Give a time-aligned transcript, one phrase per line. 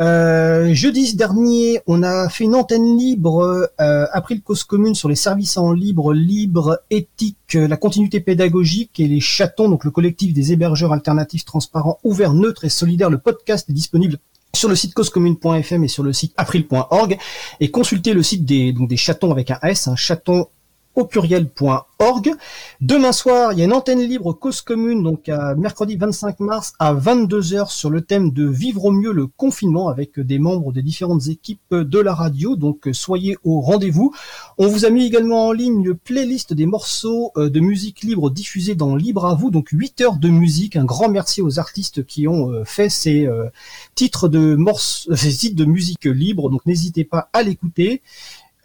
[0.00, 5.10] Euh, jeudi dernier, on a fait une antenne libre euh, après le cause commune sur
[5.10, 10.32] les services en libre, libre, éthique, la continuité pédagogique et les chatons, donc le collectif
[10.32, 13.10] des hébergeurs alternatifs transparents, ouverts, neutres et solidaires.
[13.10, 14.16] Le podcast est disponible
[14.54, 17.18] sur le site causecommune.fm et sur le site april.org
[17.60, 20.46] et consultez le site des, donc des chatons avec un S, un chaton
[20.94, 22.34] au pluriel.org.
[22.80, 26.72] Demain soir, il y a une antenne libre cause commune, donc à mercredi 25 mars
[26.78, 30.82] à 22h sur le thème de vivre au mieux le confinement avec des membres des
[30.82, 32.56] différentes équipes de la radio.
[32.56, 34.12] Donc soyez au rendez-vous.
[34.58, 38.30] On vous a mis également en ligne une playlist des morceaux euh, de musique libre
[38.30, 40.76] diffusés dans Libre à vous, donc 8 heures de musique.
[40.76, 43.46] Un grand merci aux artistes qui ont euh, fait ces euh,
[43.94, 46.50] titres de morceaux, ces titres de musique libre.
[46.50, 48.02] Donc n'hésitez pas à l'écouter.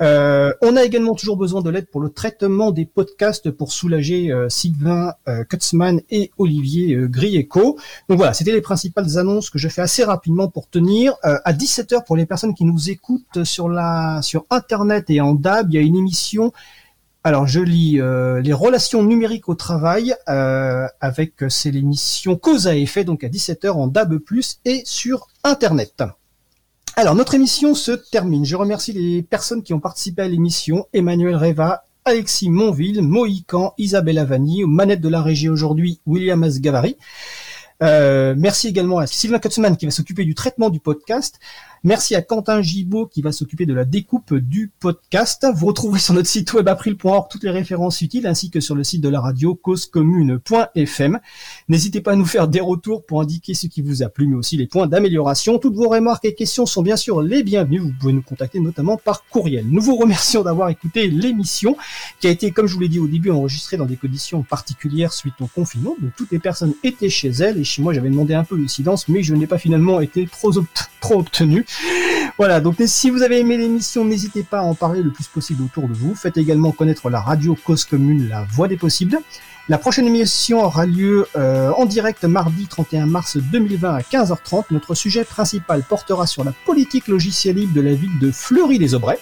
[0.00, 4.32] Euh, on a également toujours besoin de l'aide pour le traitement des podcasts pour soulager
[4.32, 7.78] euh, Sylvain euh, Kutzmann et Olivier Grieco.
[8.08, 11.14] Donc voilà, c'était les principales annonces que je fais assez rapidement pour tenir.
[11.22, 15.70] à 17h pour les personnes qui nous écoutent sur la sur internet et en DAB,
[15.70, 16.52] il y a une émission
[17.22, 18.00] alors je lis
[18.42, 23.86] les relations numériques au travail avec c'est l'émission Cause à effet donc à 17h en
[23.86, 24.18] DAB+
[24.64, 26.02] et sur internet.
[26.96, 28.44] Alors, notre émission se termine.
[28.44, 30.86] Je remercie les personnes qui ont participé à l'émission.
[30.92, 36.96] Emmanuel Reva, Alexis Monville, Mohican, Isabelle Avani, manette de la régie aujourd'hui, William Asgavari.
[37.82, 41.40] Euh, merci également à Sylvain Kutzmann qui va s'occuper du traitement du podcast.
[41.86, 45.46] Merci à Quentin Gibaud qui va s'occuper de la découpe du podcast.
[45.54, 48.82] Vous retrouverez sur notre site web april.org toutes les références utiles ainsi que sur le
[48.82, 51.20] site de la radio causecommune.fm.
[51.68, 54.36] N'hésitez pas à nous faire des retours pour indiquer ce qui vous a plu mais
[54.36, 55.58] aussi les points d'amélioration.
[55.58, 57.80] Toutes vos remarques et questions sont bien sûr les bienvenues.
[57.80, 59.66] Vous pouvez nous contacter notamment par courriel.
[59.68, 61.76] Nous vous remercions d'avoir écouté l'émission
[62.18, 65.12] qui a été, comme je vous l'ai dit au début, enregistrée dans des conditions particulières
[65.12, 65.96] suite au confinement.
[66.00, 68.66] Donc toutes les personnes étaient chez elles et chez moi j'avais demandé un peu de
[68.68, 70.50] silence mais je n'ai pas finalement été trop,
[71.02, 71.66] trop obtenu.
[72.38, 75.62] Voilà, donc si vous avez aimé l'émission, n'hésitez pas à en parler le plus possible
[75.62, 76.14] autour de vous.
[76.14, 79.20] Faites également connaître la radio Cause Commune, la voix des possibles.
[79.68, 84.64] La prochaine émission aura lieu euh, en direct mardi 31 mars 2020 à 15h30.
[84.70, 89.18] Notre sujet principal portera sur la politique logicielle libre de la ville de Fleury-les-Aubrais.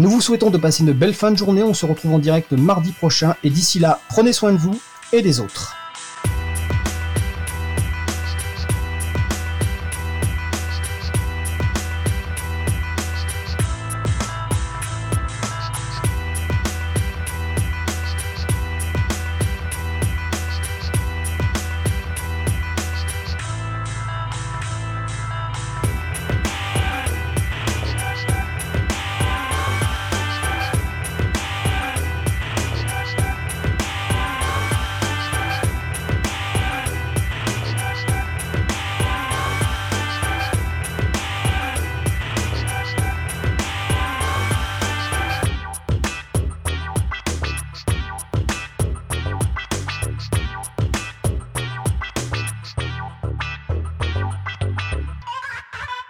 [0.00, 1.62] Nous vous souhaitons de passer une belle fin de journée.
[1.62, 3.36] On se retrouve en direct mardi prochain.
[3.44, 4.80] Et d'ici là, prenez soin de vous
[5.12, 5.79] et des autres.